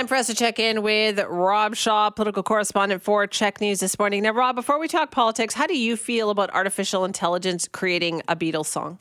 [0.00, 3.98] Time for us to check in with Rob Shaw, political correspondent for CHEK News this
[3.98, 4.22] morning.
[4.22, 8.34] Now, Rob, before we talk politics, how do you feel about artificial intelligence creating a
[8.34, 8.98] Beatles song?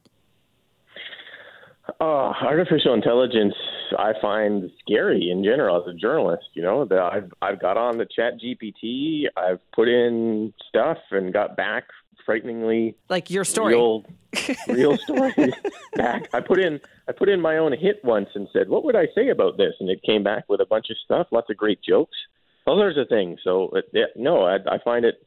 [2.02, 3.54] Uh, artificial intelligence,
[3.98, 6.44] I find scary in general as a journalist.
[6.54, 11.32] You know, that I've I've got on the Chat GPT, I've put in stuff and
[11.32, 11.86] got back
[12.26, 14.06] frighteningly like your story, real,
[14.68, 15.54] real stories
[15.96, 16.30] back.
[16.34, 19.08] I put in I put in my own hit once and said, "What would I
[19.16, 21.82] say about this?" And it came back with a bunch of stuff, lots of great
[21.82, 22.18] jokes,
[22.66, 23.40] all sorts of things.
[23.44, 25.26] So, yeah, no, I, I find it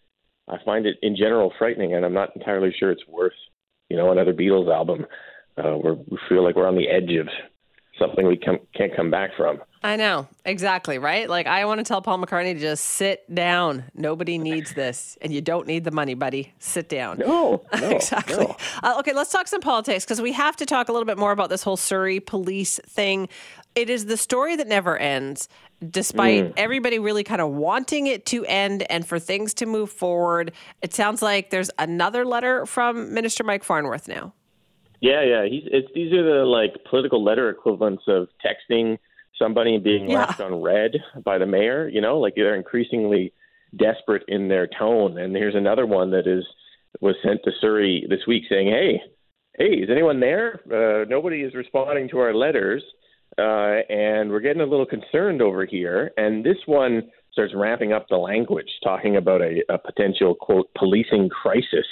[0.48, 3.32] I find it in general frightening, and I'm not entirely sure it's worth
[3.88, 5.06] you know another Beatles album.
[5.56, 7.28] Uh, we feel like we're on the edge of
[7.98, 9.60] something we can, can't come back from.
[9.84, 11.28] I know exactly right.
[11.28, 13.84] Like I want to tell Paul McCartney to just sit down.
[13.94, 16.52] Nobody needs this, and you don't need the money, buddy.
[16.60, 17.18] Sit down.
[17.18, 18.46] No, no exactly.
[18.46, 18.56] No.
[18.82, 21.32] Uh, okay, let's talk some politics because we have to talk a little bit more
[21.32, 23.28] about this whole Surrey police thing.
[23.74, 25.48] It is the story that never ends,
[25.90, 26.52] despite mm.
[26.56, 30.52] everybody really kind of wanting it to end and for things to move forward.
[30.82, 34.32] It sounds like there's another letter from Minister Mike Farnworth now.
[35.00, 35.44] Yeah, yeah.
[35.46, 38.98] He's it's these are the like political letter equivalents of texting
[39.42, 40.20] somebody being yeah.
[40.20, 40.92] left on read
[41.24, 41.88] by the mayor.
[41.88, 43.32] You know, like they're increasingly
[43.76, 45.18] desperate in their tone.
[45.18, 46.44] And here's another one that is
[47.00, 49.00] was sent to Surrey this week saying, "Hey,
[49.58, 50.60] hey, is anyone there?
[50.70, 52.82] Uh, nobody is responding to our letters,
[53.38, 58.06] uh, and we're getting a little concerned over here." And this one starts ramping up
[58.08, 61.86] the language, talking about a, a potential quote policing crisis.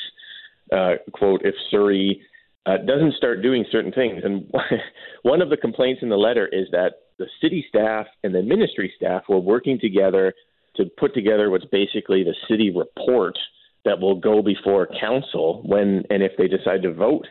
[0.72, 2.22] Uh, quote if Surrey
[2.66, 4.22] uh, doesn't start doing certain things.
[4.24, 4.52] And
[5.22, 8.92] one of the complaints in the letter is that the city staff and the ministry
[8.96, 10.34] staff were working together
[10.76, 13.38] to put together what's basically the city report
[13.84, 17.26] that will go before council when and if they decide to vote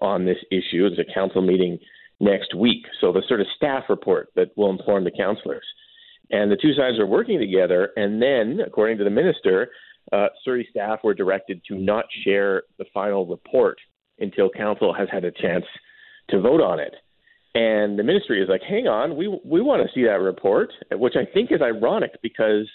[0.00, 0.88] on this issue.
[0.88, 1.78] There's a council meeting
[2.20, 2.84] next week.
[3.00, 5.66] So the sort of staff report that will inform the councillors.
[6.30, 7.90] And the two sides are working together.
[7.96, 9.70] And then, according to the minister,
[10.12, 13.78] uh, Surrey staff were directed to not share the final report
[14.18, 15.64] until council has had a chance
[16.30, 16.94] to vote on it.
[17.54, 21.16] And the ministry is like, hang on, we we want to see that report, which
[21.16, 22.66] I think is ironic because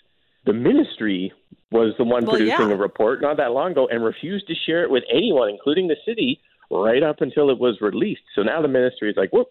[0.45, 1.33] the ministry
[1.71, 2.75] was the one well, producing yeah.
[2.75, 5.97] a report not that long ago and refused to share it with anyone, including the
[6.05, 6.39] city,
[6.69, 8.21] right up until it was released.
[8.35, 9.49] So now the ministry is like, well,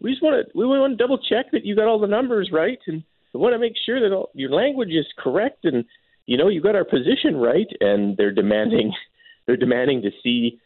[0.00, 2.50] we just want to we want to double check that you got all the numbers
[2.52, 3.02] right, and
[3.32, 5.84] we want to make sure that all, your language is correct, and
[6.26, 7.68] you know you got our position right.
[7.80, 8.92] And they're demanding
[9.46, 10.60] they're demanding to see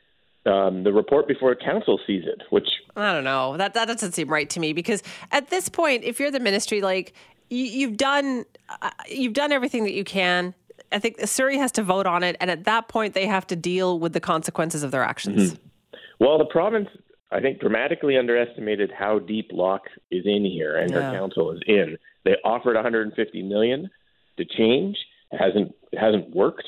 [0.47, 3.57] um, the report before council sees it, which I don't know.
[3.57, 6.81] That that doesn't seem right to me because at this point, if you're the ministry,
[6.81, 7.15] like
[7.51, 8.45] you, have done,
[8.81, 10.55] uh, you've done everything that you can.
[10.93, 13.57] I think Surrey has to vote on it, and at that point, they have to
[13.57, 15.53] deal with the consequences of their actions.
[15.53, 15.97] Mm-hmm.
[16.25, 16.89] Well, the province,
[17.31, 21.11] I think, dramatically underestimated how deep Locke is in here, and yeah.
[21.11, 21.97] her council is in.
[22.25, 23.91] They offered 150 million
[24.37, 24.97] to change.
[25.33, 26.67] It hasn't it hasn't worked.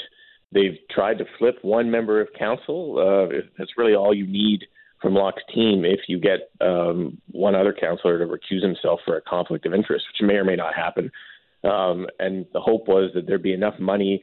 [0.52, 2.98] They've tried to flip one member of council.
[2.98, 4.64] Uh, that's really all you need
[5.00, 9.22] from Locke's team if you get um, one other councillor to recuse himself for a
[9.22, 11.10] conflict of interest, which may or may not happen.
[11.64, 14.22] Um, and the hope was that there'd be enough money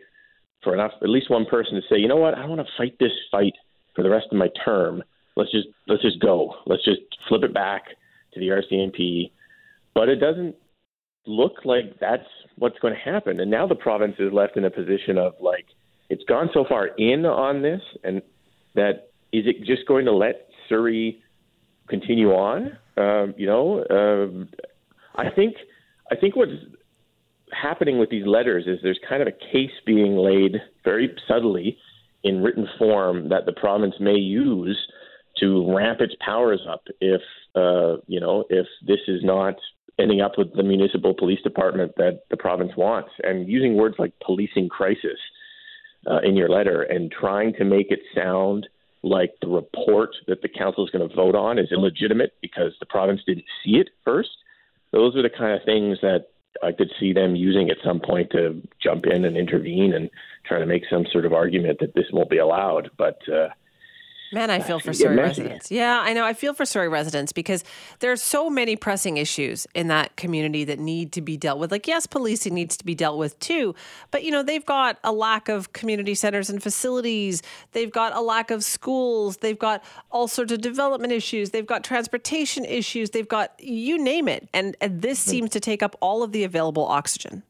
[0.64, 2.74] for enough, at least one person to say, you know what, I don't want to
[2.78, 3.54] fight this fight
[3.96, 5.04] for the rest of my term.
[5.36, 6.56] Let's just let's just go.
[6.66, 7.86] Let's just flip it back
[8.34, 9.32] to the RCMP.
[9.94, 10.56] But it doesn't
[11.26, 13.40] look like that's what's going to happen.
[13.40, 15.66] And now the province is left in a position of like,
[16.10, 18.22] it's gone so far in on this, and
[18.76, 21.22] that is it just going to let Surrey
[21.88, 22.78] continue on?
[22.98, 24.50] Um, you know, um,
[25.16, 25.56] I think
[26.12, 26.52] I think what's
[27.52, 31.78] happening with these letters is there's kind of a case being laid very subtly
[32.24, 34.78] in written form that the province may use
[35.38, 37.22] to ramp its powers up if
[37.56, 39.56] uh, you know if this is not
[40.00, 44.14] ending up with the municipal police department that the province wants and using words like
[44.24, 45.20] policing crisis
[46.08, 48.68] uh, in your letter and trying to make it sound
[49.02, 52.86] like the report that the council is going to vote on is illegitimate because the
[52.86, 54.30] province didn't see it first.
[54.92, 56.28] Those are the kind of things that
[56.64, 60.10] I could see them using at some point to jump in and intervene and
[60.46, 62.90] try to make some sort of argument that this won't be allowed.
[62.98, 63.50] But uh,
[64.32, 65.72] Man, I feel for Surrey residents.
[65.72, 66.24] Yeah, I know.
[66.24, 67.64] I feel for Surrey residents because
[68.00, 71.72] there are so many pressing issues in that community that need to be dealt with.
[71.72, 73.74] Like, yes, policing needs to be dealt with too,
[74.12, 77.42] but you know, they've got a lack of community centers and facilities.
[77.72, 79.38] They've got a lack of schools.
[79.38, 81.50] They've got all sorts of development issues.
[81.50, 83.10] They've got transportation issues.
[83.12, 84.48] They've got you name it.
[84.54, 85.32] And, and this mm-hmm.
[85.32, 87.44] seems to take up all of the available oxygen.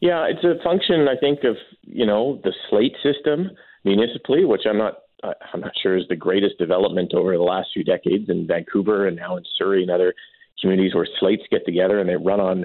[0.00, 3.50] Yeah, it's a function, I think, of, you know, the slate system
[3.84, 7.84] municipally, which I'm not I'm not sure is the greatest development over the last few
[7.84, 10.14] decades in Vancouver and now in Surrey and other
[10.60, 12.64] communities where slates get together and they run on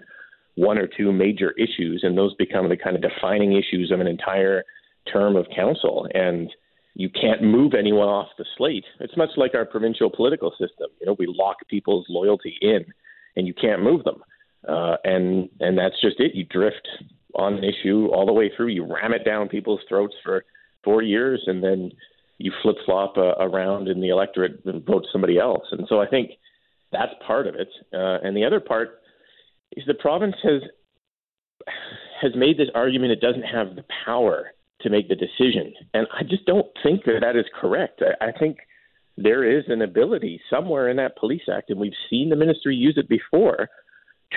[0.55, 4.07] one or two major issues, and those become the kind of defining issues of an
[4.07, 4.63] entire
[5.11, 6.07] term of council.
[6.13, 6.49] And
[6.93, 8.85] you can't move anyone off the slate.
[9.01, 10.87] It's much like our provincial political system.
[11.01, 12.85] You know, we lock people's loyalty in,
[13.35, 14.23] and you can't move them.
[14.67, 16.33] Uh, and and that's just it.
[16.33, 16.87] You drift
[17.35, 18.67] on an issue all the way through.
[18.67, 20.45] You ram it down people's throats for
[20.83, 21.91] four years, and then
[22.37, 25.65] you flip flop uh, around in the electorate and vote somebody else.
[25.71, 26.31] And so I think
[26.91, 27.69] that's part of it.
[27.93, 29.01] Uh, and the other part
[29.75, 30.61] is the province has
[32.21, 34.51] has made this argument it doesn't have the power
[34.81, 35.73] to make the decision.
[35.93, 38.01] And I just don't think that that is correct.
[38.01, 38.57] I, I think
[39.17, 42.95] there is an ability somewhere in that police act, and we've seen the ministry use
[42.97, 43.69] it before,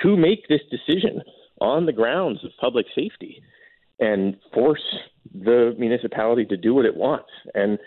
[0.01, 1.21] to make this decision
[1.61, 3.41] on the grounds of public safety
[3.99, 4.83] and force
[5.33, 7.29] the municipality to do what it wants.
[7.53, 7.79] And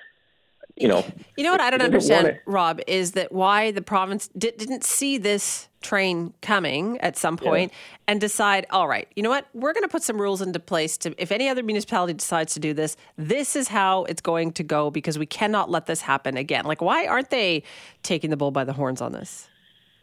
[0.76, 1.04] you know,
[1.36, 5.18] you know what I don't understand, Rob, is that why the province di- didn't see
[5.18, 7.98] this train coming at some point yeah.
[8.08, 10.96] and decide, all right, you know what, we're going to put some rules into place
[10.98, 14.62] to if any other municipality decides to do this, this is how it's going to
[14.62, 16.64] go because we cannot let this happen again.
[16.64, 17.64] Like, why aren't they
[18.02, 19.48] taking the bull by the horns on this?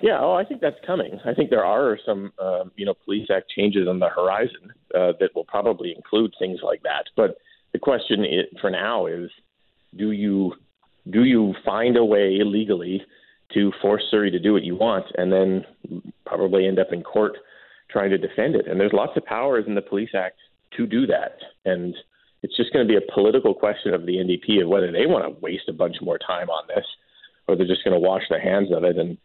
[0.02, 1.20] Yeah, oh, I think that's coming.
[1.26, 5.14] I think there are some, uh, you know, police act changes on the horizon uh,
[5.20, 7.06] that will probably include things like that.
[7.16, 7.38] But
[7.74, 8.26] the question
[8.62, 9.30] for now is,
[9.96, 10.54] do you
[11.10, 13.02] do you find a way legally
[13.54, 15.66] to force Surrey to do what you want, and then
[16.26, 17.34] probably end up in court
[17.90, 18.68] trying to defend it?
[18.68, 20.38] And there's lots of powers in the Police Act
[20.78, 21.96] to do that, and
[22.44, 25.26] it's just going to be a political question of the NDP of whether they want
[25.26, 26.86] to waste a bunch more time on this,
[27.48, 29.18] or they're just going to wash their hands of it and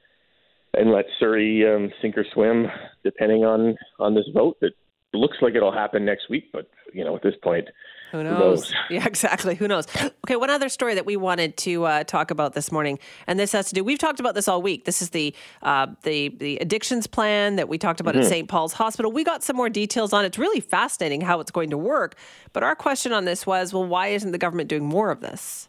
[0.77, 2.67] and let Surrey um, sink or swim,
[3.05, 4.73] depending on on this vote that
[5.15, 6.51] looks like it'll happen next week.
[6.53, 7.69] But you know, at this point,
[8.15, 8.39] who knows?
[8.39, 8.73] Who knows?
[8.91, 9.55] Yeah, exactly.
[9.57, 9.87] Who knows?
[10.25, 13.51] Okay, one other story that we wanted to uh, talk about this morning, and this
[13.53, 13.83] has to do.
[13.83, 14.85] We've talked about this all week.
[14.85, 18.23] This is the uh, the the addictions plan that we talked about mm-hmm.
[18.23, 18.49] at St.
[18.49, 19.11] Paul's Hospital.
[19.11, 20.25] We got some more details on.
[20.25, 20.29] it.
[20.29, 22.17] It's really fascinating how it's going to work.
[22.53, 25.69] But our question on this was, well, why isn't the government doing more of this?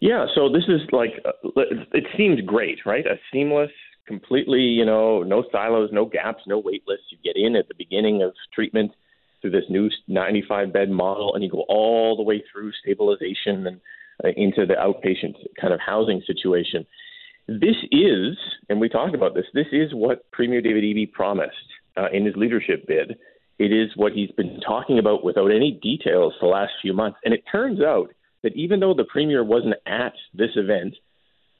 [0.00, 1.32] Yeah, so this is like uh,
[1.92, 3.06] it seems great, right?
[3.06, 3.72] A seamless
[4.06, 7.06] completely, you know, no silos, no gaps, no wait lists.
[7.10, 8.92] You get in at the beginning of treatment
[9.40, 13.80] through this new 95 bed model, and you go all the way through stabilization and
[14.24, 16.86] uh, into the outpatient kind of housing situation.
[17.48, 18.36] This is,
[18.68, 21.54] and we talked about this, this is what Premier David Eby promised
[21.96, 23.18] uh, in his leadership bid.
[23.58, 27.18] It is what he's been talking about without any details the last few months.
[27.24, 28.12] And it turns out
[28.42, 30.94] that even though the Premier wasn't at this event,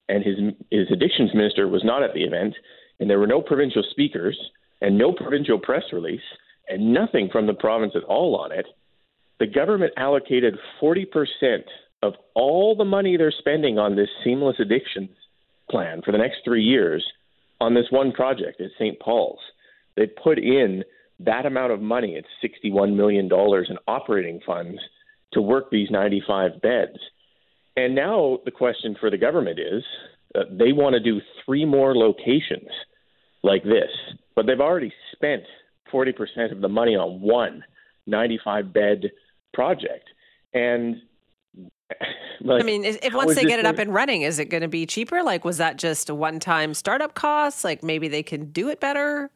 [0.08, 0.36] and his
[0.70, 2.54] his addictions minister was not at the event,
[3.00, 4.38] and there were no provincial speakers
[4.80, 6.20] and no provincial press release
[6.68, 8.66] and nothing from the province at all on it.
[9.38, 11.06] The government allocated 40%
[12.02, 15.10] of all the money they're spending on this seamless addictions
[15.70, 17.04] plan for the next three years
[17.60, 18.98] on this one project at St.
[19.00, 19.40] Paul's.
[19.96, 20.84] They put in
[21.20, 24.78] that amount of money, it's $61 million in operating funds
[25.32, 26.98] to work these 95 beds.
[27.76, 29.82] And now the question for the government is
[30.34, 32.68] uh, they want to do three more locations
[33.42, 33.90] like this,
[34.34, 35.42] but they've already spent
[35.92, 37.62] 40% of the money on one
[38.06, 39.10] 95 bed
[39.52, 40.08] project.
[40.54, 40.96] And
[42.40, 44.68] like, I mean, if once they get it up and running, is it going to
[44.68, 45.22] be cheaper?
[45.22, 47.64] Like, was that just a one time startup cost?
[47.64, 49.30] Like, maybe they can do it better?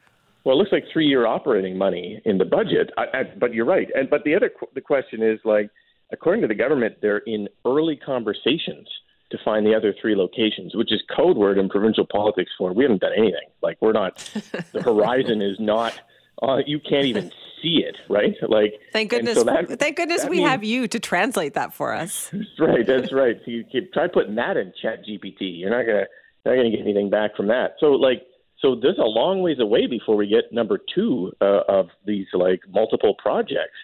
[0.44, 2.90] Well, it looks like three year operating money in the budget.
[2.96, 3.88] I, I, but you're right.
[3.94, 5.70] And but the other the question is like,
[6.12, 8.88] according to the government, they're in early conversations
[9.30, 12.84] to find the other three locations, which is code word in provincial politics for we
[12.84, 13.48] haven't done anything.
[13.62, 14.16] Like we're not,
[14.72, 15.98] the horizon is not.
[16.42, 17.30] Uh, you can't even
[17.62, 18.34] see it, right?
[18.48, 21.92] Like, thank goodness, so that, thank goodness we means, have you to translate that for
[21.92, 22.30] us.
[22.32, 23.36] That's right, that's right.
[23.44, 25.60] So you, you try putting that in Chat GPT.
[25.60, 26.06] You're not gonna
[26.46, 27.74] not gonna get anything back from that.
[27.78, 28.22] So like,
[28.60, 32.60] so there's a long ways away before we get number two uh, of these like
[32.68, 33.76] multiple projects,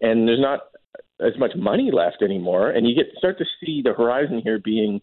[0.00, 0.60] and there's not
[1.22, 5.00] as much money left anymore, and you get start to see the horizon here being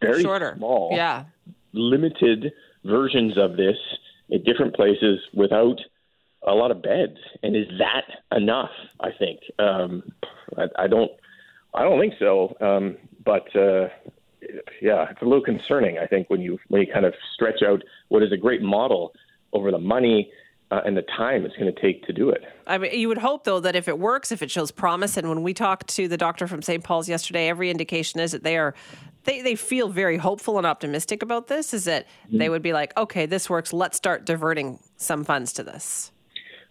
[0.00, 0.54] very Shorter.
[0.56, 1.24] small, yeah,
[1.72, 2.52] limited
[2.84, 3.76] versions of this
[4.32, 5.78] at different places without
[6.46, 7.18] a lot of beds.
[7.42, 8.70] And is that enough?
[9.00, 10.02] I think um,
[10.56, 11.10] I, I don't.
[11.74, 12.56] I don't think so.
[12.60, 13.88] Um, but uh,
[14.80, 15.98] yeah, it's a little concerning.
[15.98, 19.12] I think when you when you kind of stretch out what is a great model
[19.52, 20.30] over the money
[20.70, 22.42] uh, and the time it's going to take to do it.
[22.66, 25.28] I mean, you would hope though that if it works, if it shows promise, and
[25.28, 26.84] when we talked to the doctor from St.
[26.84, 28.74] Paul's yesterday, every indication is that they are.
[29.24, 31.74] They, they feel very hopeful and optimistic about this.
[31.74, 32.38] Is that mm-hmm.
[32.38, 33.72] they would be like, okay, this works.
[33.72, 36.12] Let's start diverting some funds to this.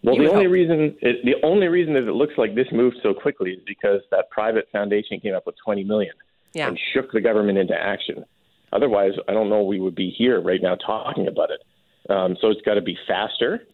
[0.02, 0.52] Well, you the only hope.
[0.52, 4.00] reason it, the only reason that it looks like this moved so quickly is because
[4.10, 6.14] that private foundation came up with twenty million
[6.52, 6.68] yeah.
[6.68, 8.24] and shook the government into action.
[8.72, 11.60] Otherwise, I don't know we would be here right now talking about it.
[12.10, 13.66] Um, so it's got to be faster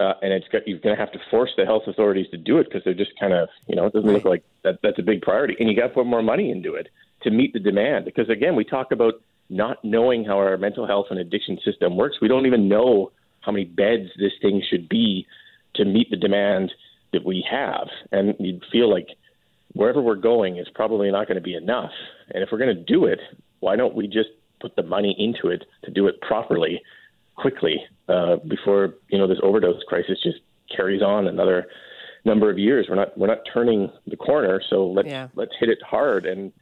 [0.00, 2.58] uh, and it's got, you're going to have to force the health authorities to do
[2.58, 5.02] it because they're just kind of, you know, it doesn't look like that, that's a
[5.02, 5.54] big priority.
[5.60, 6.88] And you got to put more money into it
[7.22, 8.06] to meet the demand.
[8.06, 9.14] Because again, we talk about
[9.50, 12.16] not knowing how our mental health and addiction system works.
[12.22, 15.26] We don't even know how many beds this thing should be
[15.74, 16.72] to meet the demand
[17.12, 17.88] that we have.
[18.10, 19.08] And you'd feel like
[19.72, 21.92] wherever we're going is probably not going to be enough.
[22.30, 23.20] And if we're going to do it,
[23.60, 24.30] why don't we just
[24.60, 26.80] put the money into it to do it properly,
[27.40, 27.76] quickly,
[28.08, 30.38] uh, before you know this overdose crisis just
[30.74, 31.66] carries on another
[32.24, 32.86] number of years.
[32.88, 35.28] We're not we're not turning the corner, so let's yeah.
[35.34, 36.52] let's hit it hard and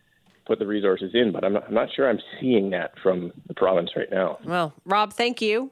[0.47, 1.33] put the resources in.
[1.33, 4.39] But I'm not, I'm not sure I'm seeing that from the province right now.
[4.45, 5.71] Well, Rob, thank you.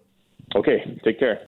[0.55, 1.41] Okay, take care.